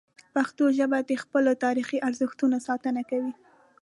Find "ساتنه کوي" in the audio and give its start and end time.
2.67-3.33